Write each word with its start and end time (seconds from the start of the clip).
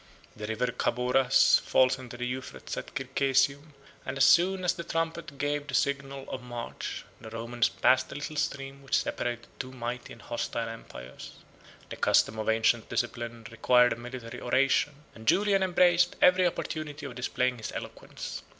The 0.35 0.47
River 0.47 0.71
Chaboras 0.71 1.59
falls 1.61 1.99
into 1.99 2.17
the 2.17 2.25
Euphrates 2.25 2.75
at 2.75 2.91
Circesium; 2.95 3.17
42 3.17 3.73
and 4.07 4.17
as 4.17 4.23
soon 4.25 4.63
as 4.63 4.73
the 4.73 4.83
trumpet 4.83 5.37
gave 5.37 5.67
the 5.67 5.75
signal 5.75 6.27
of 6.31 6.41
march, 6.41 7.05
the 7.19 7.29
Romans 7.29 7.69
passed 7.69 8.09
the 8.09 8.15
little 8.15 8.35
stream 8.35 8.81
which 8.81 8.97
separated 9.03 9.45
two 9.59 9.71
mighty 9.71 10.13
and 10.13 10.23
hostile 10.23 10.69
empires. 10.69 11.33
The 11.89 11.97
custom 11.97 12.39
of 12.39 12.49
ancient 12.49 12.89
discipline 12.89 13.45
required 13.51 13.93
a 13.93 13.95
military 13.95 14.41
oration; 14.41 15.03
and 15.13 15.27
Julian 15.27 15.61
embraced 15.61 16.15
every 16.19 16.47
opportunity 16.47 17.05
of 17.05 17.13
displaying 17.13 17.59
his 17.59 17.71
eloquence. 17.71 18.41